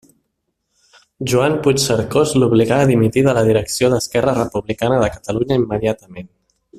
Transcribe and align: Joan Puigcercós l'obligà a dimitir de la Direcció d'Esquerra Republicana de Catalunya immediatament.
Joan 1.33 1.57
Puigcercós 1.67 2.33
l'obligà 2.43 2.79
a 2.85 2.89
dimitir 2.93 3.25
de 3.29 3.37
la 3.41 3.45
Direcció 3.49 3.93
d'Esquerra 3.95 4.37
Republicana 4.39 5.01
de 5.05 5.11
Catalunya 5.19 5.63
immediatament. 5.65 6.31